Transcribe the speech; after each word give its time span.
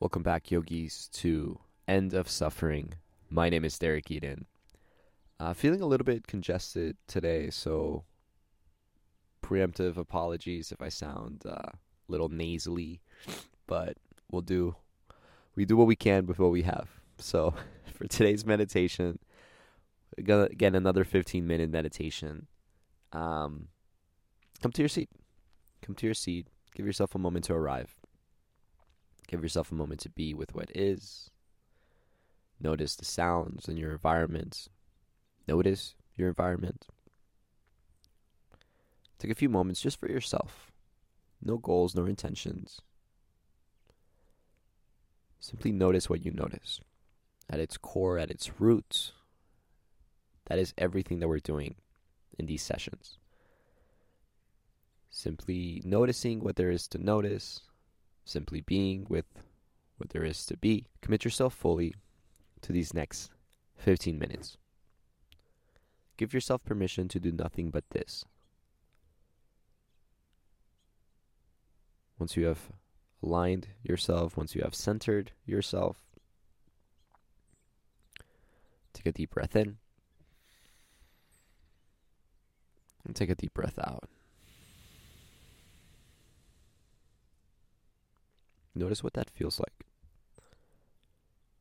Welcome 0.00 0.22
back, 0.22 0.52
yogis, 0.52 1.08
to 1.14 1.58
End 1.88 2.14
of 2.14 2.30
Suffering. 2.30 2.94
My 3.28 3.48
name 3.48 3.64
is 3.64 3.76
Derik 3.76 4.04
Edan. 4.04 4.44
Uh, 5.40 5.52
feeling 5.54 5.80
a 5.80 5.86
little 5.86 6.04
bit 6.04 6.28
congested 6.28 6.96
today, 7.08 7.50
so 7.50 8.04
preemptive 9.42 9.96
apologies 9.96 10.70
if 10.70 10.80
I 10.80 10.88
sound 10.88 11.42
uh, 11.44 11.50
a 11.50 11.72
little 12.06 12.28
nasally, 12.28 13.00
but 13.66 13.96
we'll 14.30 14.40
do 14.40 14.76
we 15.56 15.64
do 15.64 15.76
what 15.76 15.88
we 15.88 15.96
can 15.96 16.26
with 16.26 16.38
what 16.38 16.52
we 16.52 16.62
have. 16.62 16.88
So 17.18 17.54
for 17.92 18.06
today's 18.06 18.46
meditation, 18.46 19.18
get 20.24 20.76
another 20.76 21.02
15 21.02 21.44
minute 21.44 21.70
meditation. 21.70 22.46
Um, 23.12 23.66
come 24.62 24.70
to 24.70 24.80
your 24.82 24.88
seat. 24.88 25.10
Come 25.82 25.96
to 25.96 26.06
your 26.06 26.14
seat. 26.14 26.46
Give 26.76 26.86
yourself 26.86 27.16
a 27.16 27.18
moment 27.18 27.46
to 27.46 27.54
arrive. 27.54 27.97
Give 29.28 29.42
yourself 29.42 29.70
a 29.70 29.76
moment 29.76 30.00
to 30.00 30.08
be 30.08 30.34
with 30.34 30.54
what 30.54 30.74
is. 30.74 31.30
Notice 32.60 32.96
the 32.96 33.04
sounds 33.04 33.68
in 33.68 33.76
your 33.76 33.92
environment. 33.92 34.68
Notice 35.46 35.94
your 36.16 36.28
environment. 36.28 36.86
Take 39.18 39.30
a 39.30 39.36
few 39.36 39.48
moments 39.48 39.80
just 39.80 40.00
for 40.00 40.08
yourself. 40.08 40.72
No 41.42 41.58
goals, 41.58 41.94
nor 41.94 42.08
intentions. 42.08 42.80
Simply 45.38 45.72
notice 45.72 46.10
what 46.10 46.24
you 46.24 46.32
notice. 46.32 46.80
At 47.50 47.60
its 47.60 47.76
core, 47.76 48.18
at 48.18 48.30
its 48.30 48.60
roots, 48.60 49.12
that 50.46 50.58
is 50.58 50.74
everything 50.76 51.20
that 51.20 51.28
we're 51.28 51.38
doing 51.38 51.76
in 52.38 52.46
these 52.46 52.62
sessions. 52.62 53.18
Simply 55.10 55.82
noticing 55.84 56.40
what 56.40 56.56
there 56.56 56.70
is 56.70 56.88
to 56.88 56.98
notice, 56.98 57.60
simply 58.28 58.60
being 58.60 59.06
with 59.08 59.24
what 59.96 60.10
there 60.10 60.24
is 60.24 60.44
to 60.46 60.56
be. 60.56 60.86
Commit 61.00 61.24
yourself 61.24 61.54
fully 61.54 61.94
to 62.60 62.72
these 62.72 62.94
next 62.94 63.30
15 63.76 64.18
minutes. 64.18 64.56
Give 66.16 66.34
yourself 66.34 66.64
permission 66.64 67.08
to 67.08 67.20
do 67.20 67.32
nothing 67.32 67.70
but 67.70 67.84
this. 67.90 68.24
Once 72.18 72.36
you 72.36 72.46
have 72.46 72.70
aligned 73.22 73.68
yourself, 73.82 74.36
once 74.36 74.54
you 74.54 74.62
have 74.62 74.74
centered 74.74 75.32
yourself, 75.46 75.98
take 78.92 79.06
a 79.06 79.12
deep 79.12 79.30
breath 79.30 79.54
in 79.54 79.78
and 83.04 83.14
take 83.14 83.30
a 83.30 83.36
deep 83.36 83.54
breath 83.54 83.78
out. 83.78 84.08
Notice 88.78 89.02
what 89.02 89.14
that 89.14 89.28
feels 89.28 89.58
like. 89.58 89.86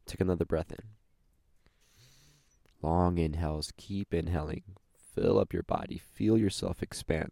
Take 0.05 0.21
another 0.21 0.45
breath 0.45 0.71
in. 0.71 0.77
Long 2.83 3.17
inhales. 3.17 3.73
Keep 3.75 4.13
inhaling. 4.13 4.61
Fill 5.15 5.39
up 5.39 5.51
your 5.51 5.63
body. 5.63 5.97
Feel 5.97 6.37
yourself 6.37 6.83
expand. 6.83 7.31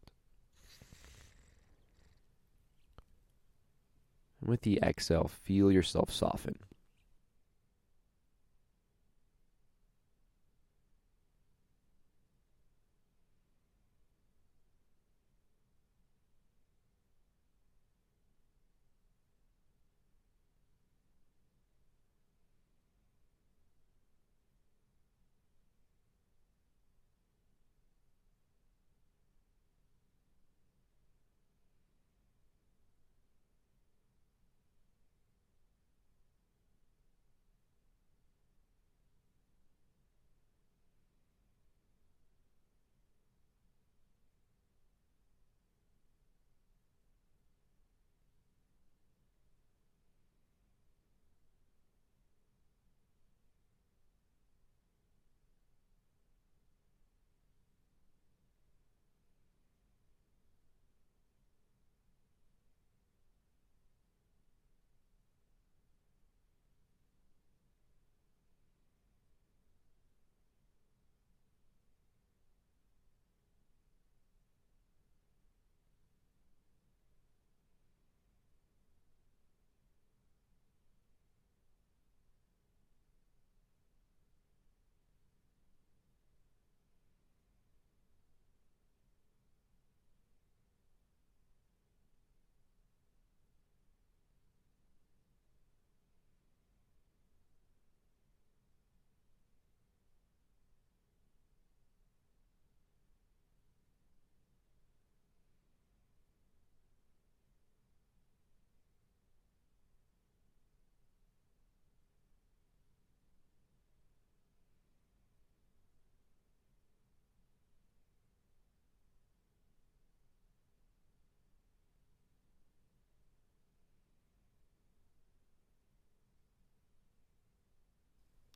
And 4.42 4.50
with 4.50 4.62
the 4.62 4.80
exhale, 4.82 5.30
feel 5.44 5.72
yourself 5.72 6.12
soften. 6.12 6.56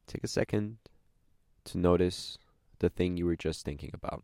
Take 0.10 0.24
a 0.24 0.28
second 0.28 0.80
to 1.66 1.78
notice 1.78 2.40
the 2.80 2.90
thing 2.90 3.16
you 3.16 3.28
were 3.28 3.36
just 3.36 3.64
thinking 3.64 3.92
about. 3.94 4.24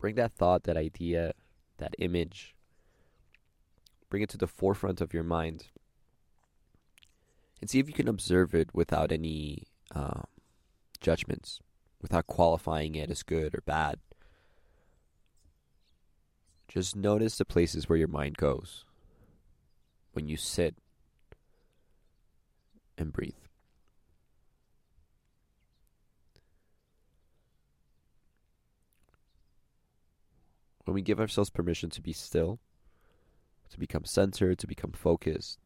Bring 0.00 0.16
that 0.16 0.32
thought, 0.32 0.64
that 0.64 0.76
idea, 0.76 1.32
that 1.76 1.94
image, 2.00 2.56
bring 4.10 4.24
it 4.24 4.28
to 4.30 4.36
the 4.36 4.48
forefront 4.48 5.00
of 5.00 5.14
your 5.14 5.22
mind 5.22 5.68
and 7.60 7.70
see 7.70 7.78
if 7.78 7.86
you 7.86 7.94
can 7.94 8.08
observe 8.08 8.52
it 8.52 8.70
without 8.74 9.12
any 9.12 9.62
um, 9.94 10.24
judgments, 11.00 11.60
without 12.02 12.26
qualifying 12.26 12.96
it 12.96 13.12
as 13.12 13.22
good 13.22 13.54
or 13.54 13.62
bad. 13.64 14.00
Just 16.66 16.96
notice 16.96 17.38
the 17.38 17.44
places 17.44 17.88
where 17.88 17.98
your 17.98 18.08
mind 18.08 18.36
goes 18.36 18.84
when 20.14 20.26
you 20.26 20.36
sit 20.36 20.74
and 22.98 23.12
breathe. 23.12 23.34
When 30.84 30.94
we 30.94 31.02
give 31.02 31.20
ourselves 31.20 31.50
permission 31.50 31.90
to 31.90 32.00
be 32.00 32.12
still, 32.12 32.60
to 33.70 33.78
become 33.78 34.04
centered, 34.04 34.58
to 34.58 34.66
become 34.66 34.92
focused, 34.92 35.58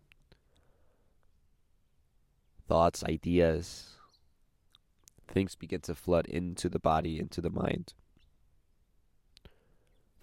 thoughts, 2.69 3.05
ideas, 3.05 3.99
things 5.29 5.55
begin 5.55 5.81
to 5.83 5.95
flood 5.95 6.27
into 6.27 6.69
the 6.69 6.81
body, 6.81 7.21
into 7.21 7.41
the 7.41 7.51
mind. 7.51 7.95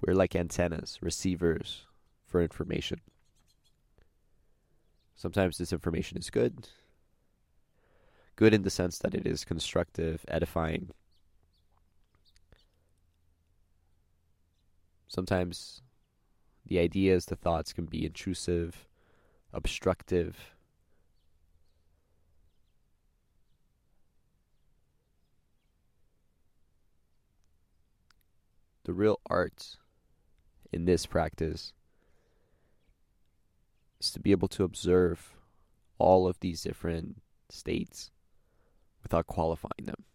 We're 0.02 0.14
like 0.14 0.36
antennas, 0.36 1.00
receivers 1.02 1.86
for 2.26 2.42
information. 2.42 3.00
Sometimes 5.16 5.58
this 5.58 5.74
information 5.74 6.18
is 6.18 6.30
good, 6.30 6.68
good 8.40 8.54
in 8.54 8.62
the 8.62 8.70
sense 8.70 8.98
that 9.00 9.14
it 9.14 9.28
is 9.28 9.44
constructive, 9.44 10.24
edifying. 10.30 10.92
Sometimes 15.10 15.82
the 16.66 16.80
ideas, 16.80 17.26
the 17.26 17.36
thoughts 17.36 17.74
can 17.74 17.84
be 17.84 18.06
intrusive, 18.06 18.88
obstructive. 19.52 20.38
The 28.86 28.94
real 28.94 29.20
art 29.30 29.76
in 30.72 30.86
this 30.86 31.06
practice 31.06 31.74
is 34.00 34.12
to 34.12 34.20
be 34.22 34.32
able 34.32 34.48
to 34.48 34.64
observe 34.64 35.34
all 35.98 36.26
of 36.26 36.40
these 36.40 36.62
different 36.62 37.22
states 37.50 38.12
without 39.04 39.28
qualifying 39.28 39.86
them. 39.86 40.06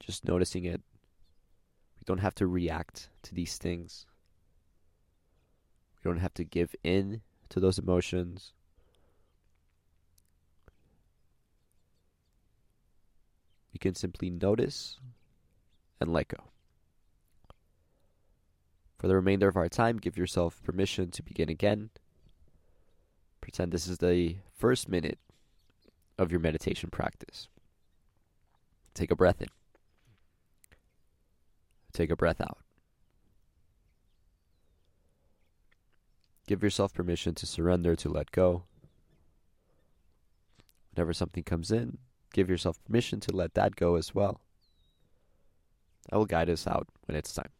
Just 0.00 0.24
noticing 0.24 0.64
it. 0.64 0.80
We 1.98 2.04
don't 2.06 2.18
have 2.18 2.34
to 2.36 2.46
react 2.46 3.08
to 3.22 3.34
these 3.34 3.58
things. 3.58 4.06
We 6.02 6.10
don't 6.10 6.20
have 6.20 6.34
to 6.34 6.44
give 6.44 6.74
in 6.82 7.22
to 7.50 7.60
those 7.60 7.78
emotions. 7.78 8.52
We 13.72 13.78
can 13.78 13.94
simply 13.94 14.30
notice 14.30 14.98
and 16.00 16.12
let 16.12 16.28
go. 16.28 16.44
For 18.98 19.08
the 19.08 19.16
remainder 19.16 19.48
of 19.48 19.56
our 19.56 19.68
time, 19.68 19.98
give 19.98 20.16
yourself 20.16 20.62
permission 20.62 21.10
to 21.12 21.22
begin 21.22 21.48
again. 21.48 21.90
Pretend 23.40 23.72
this 23.72 23.88
is 23.88 23.98
the 23.98 24.36
first 24.56 24.88
minute 24.88 25.18
of 26.18 26.30
your 26.30 26.40
meditation 26.40 26.88
practice. 26.90 27.48
Take 28.94 29.10
a 29.10 29.16
breath 29.16 29.40
in. 29.40 29.48
Take 31.92 32.10
a 32.10 32.16
breath 32.16 32.40
out. 32.40 32.58
Give 36.46 36.62
yourself 36.62 36.92
permission 36.92 37.34
to 37.36 37.46
surrender, 37.46 37.94
to 37.96 38.08
let 38.08 38.32
go. 38.32 38.64
Whenever 40.94 41.12
something 41.12 41.44
comes 41.44 41.70
in, 41.70 41.98
give 42.34 42.50
yourself 42.50 42.82
permission 42.84 43.20
to 43.20 43.34
let 43.34 43.54
that 43.54 43.76
go 43.76 43.96
as 43.96 44.14
well. 44.14 44.40
That 46.10 46.16
will 46.16 46.26
guide 46.26 46.50
us 46.50 46.66
out 46.66 46.88
when 47.06 47.16
it's 47.16 47.32
time. 47.32 47.50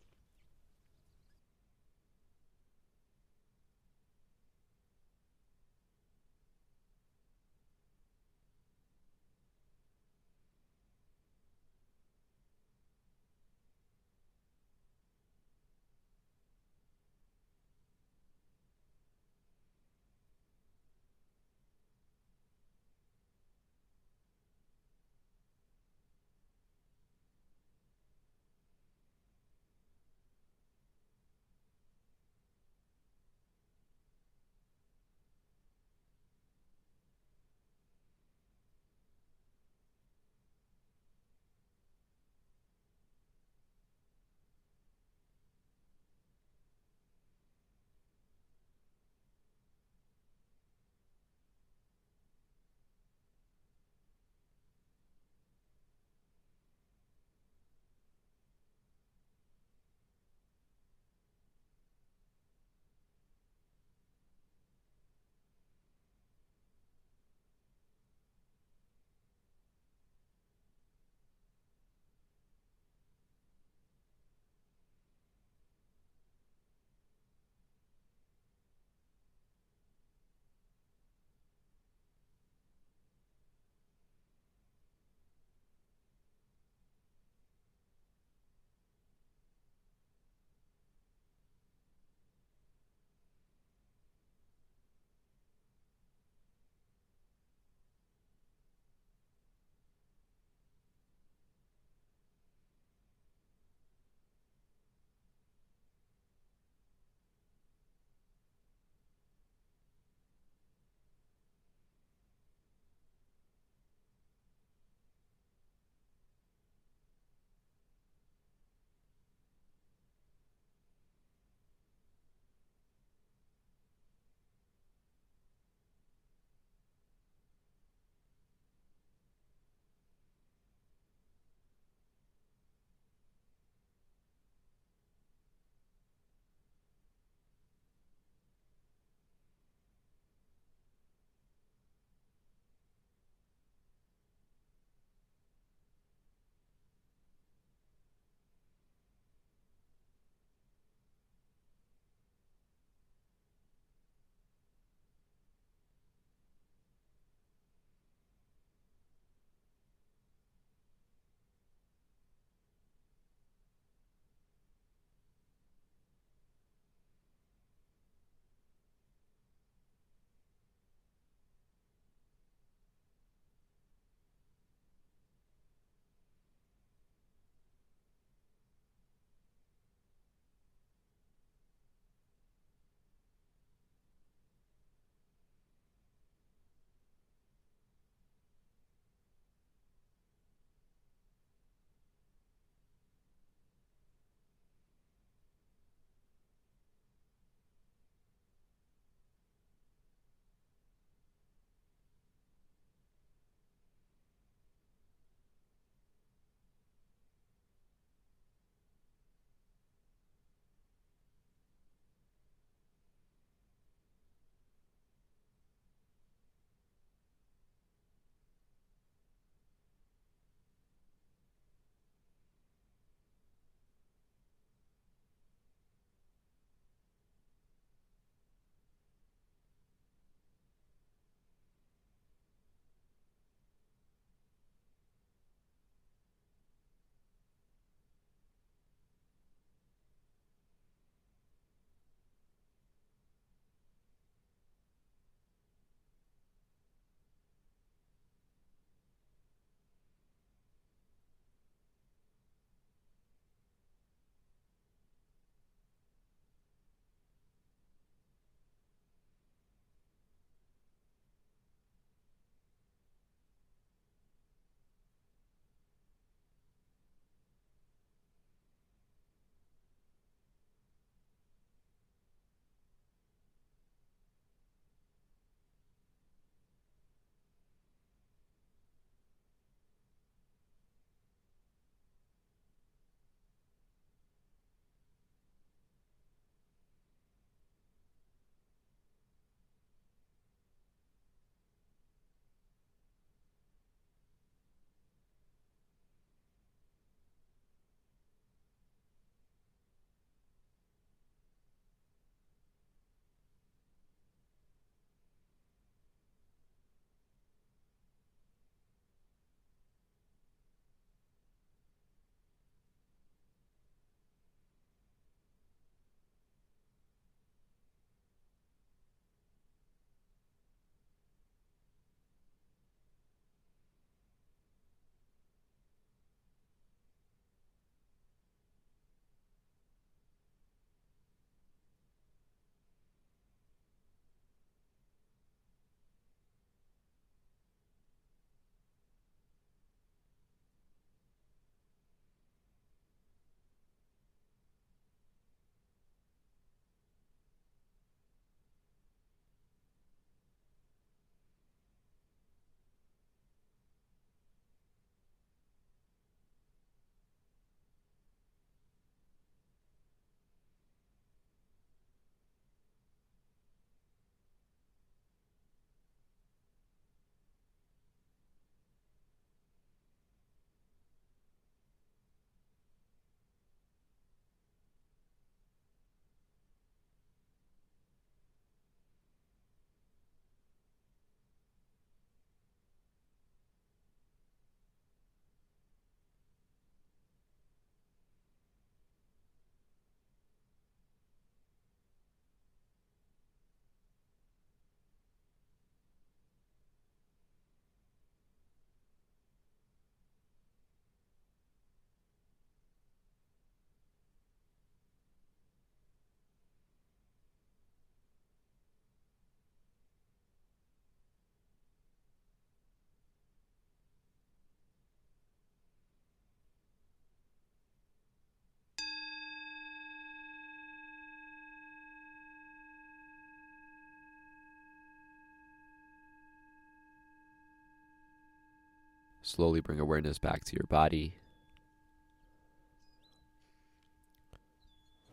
Slowly 429.42 429.80
bring 429.80 429.99
awareness 430.00 430.38
back 430.38 430.64
to 430.64 430.76
your 430.76 430.87
body. 430.88 431.34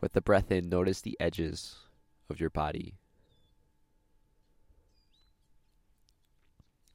With 0.02 0.14
the 0.14 0.22
breath 0.22 0.52
in, 0.52 0.70
notice 0.70 1.02
the 1.02 1.18
edges 1.20 1.76
of 2.30 2.40
your 2.40 2.50
body. 2.50 2.96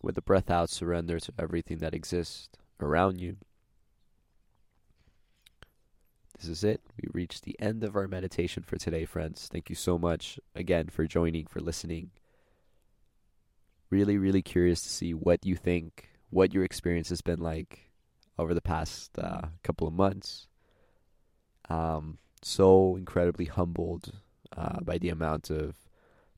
With 0.02 0.16
the 0.16 0.22
breath 0.22 0.50
out, 0.50 0.70
surrender 0.70 1.18
to 1.20 1.32
everything 1.38 1.78
that 1.78 1.94
exists 1.94 2.48
around 2.80 3.20
you. 3.20 3.36
This 6.38 6.48
is 6.48 6.64
it. 6.64 6.82
We 7.00 7.08
reached 7.12 7.44
the 7.44 7.58
end 7.60 7.84
of 7.84 7.94
our 7.94 8.08
meditation 8.08 8.64
for 8.64 8.76
today, 8.76 9.04
friends. 9.04 9.48
Thank 9.50 9.70
you 9.70 9.76
so 9.76 9.96
much 9.98 10.38
again 10.54 10.88
for 10.88 11.06
joining, 11.06 11.46
for 11.46 11.60
listening. 11.60 12.10
Really, 13.88 14.18
really 14.18 14.42
curious 14.42 14.82
to 14.82 14.88
see 14.88 15.14
what 15.14 15.46
you 15.46 15.54
think, 15.54 16.08
what 16.34 16.52
your 16.52 16.64
experience 16.64 17.10
has 17.10 17.22
been 17.22 17.38
like 17.38 17.90
over 18.40 18.54
the 18.54 18.60
past 18.60 19.16
uh, 19.18 19.42
couple 19.62 19.86
of 19.86 19.94
months. 19.94 20.48
Um, 21.70 22.18
so 22.42 22.96
incredibly 22.96 23.44
humbled 23.44 24.12
uh, 24.56 24.80
by 24.80 24.98
the 24.98 25.10
amount 25.10 25.48
of 25.48 25.76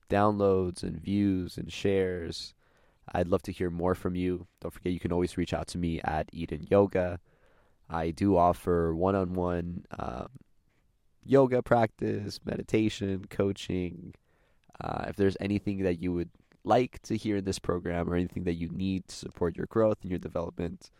downloads 0.07 0.83
and 0.83 1.01
views 1.01 1.57
and 1.57 1.73
shares. 1.73 2.53
I'd 3.11 3.27
love 3.27 3.41
to 3.43 3.51
hear 3.51 3.71
more 3.71 3.95
from 3.95 4.15
you. 4.15 4.45
Don't 4.61 4.71
forget, 4.71 4.93
you 4.93 4.99
can 4.99 5.11
always 5.11 5.35
reach 5.35 5.53
out 5.53 5.67
to 5.69 5.79
me 5.79 5.99
at 6.03 6.31
Edan 6.31 6.69
Yoga. 6.69 7.19
I 7.89 8.11
do 8.11 8.37
offer 8.37 8.93
one 8.93 9.15
on 9.15 9.33
one 9.33 9.85
yoga 11.25 11.63
practice, 11.63 12.39
meditation, 12.45 13.25
coaching. 13.31 14.13
Uh, 14.79 15.05
if 15.07 15.15
there's 15.15 15.37
anything 15.39 15.81
that 15.83 16.03
you 16.03 16.13
would 16.13 16.29
like 16.63 17.01
to 17.03 17.15
hear 17.15 17.37
in 17.37 17.45
this 17.45 17.59
program 17.59 18.09
or 18.09 18.15
anything 18.15 18.43
that 18.43 18.55
you 18.55 18.69
need 18.69 19.07
to 19.07 19.15
support 19.15 19.55
your 19.55 19.67
growth 19.67 19.99
and 20.01 20.11
your 20.11 20.19
development, 20.19 20.91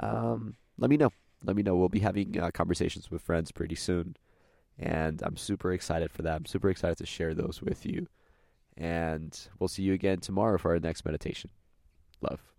um, 0.00 0.56
let 0.78 0.90
me 0.90 0.96
know. 0.96 1.12
Let 1.44 1.56
me 1.56 1.62
know. 1.62 1.76
We'll 1.76 1.88
be 1.88 2.00
having 2.00 2.38
uh, 2.38 2.50
conversations 2.52 3.10
with 3.10 3.22
friends 3.22 3.50
pretty 3.52 3.74
soon. 3.74 4.16
And 4.78 5.22
I'm 5.22 5.36
super 5.36 5.72
excited 5.72 6.10
for 6.10 6.22
that. 6.22 6.36
I'm 6.36 6.46
super 6.46 6.70
excited 6.70 6.98
to 6.98 7.06
share 7.06 7.34
those 7.34 7.60
with 7.62 7.84
you. 7.84 8.06
And 8.76 9.38
we'll 9.58 9.68
see 9.68 9.82
you 9.82 9.92
again 9.92 10.20
tomorrow 10.20 10.58
for 10.58 10.72
our 10.72 10.80
next 10.80 11.04
meditation. 11.04 11.50
Love. 12.20 12.51